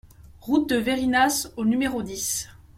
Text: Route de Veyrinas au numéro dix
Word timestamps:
Route 0.39 0.67
de 0.67 0.77
Veyrinas 0.77 1.49
au 1.57 1.63
numéro 1.63 2.01
dix 2.01 2.49